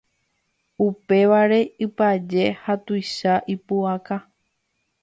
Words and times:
upévare 0.87 1.59
ipaje 1.85 2.43
ha 2.63 2.73
tuicha 2.85 3.33
ipu'aka. 3.53 4.15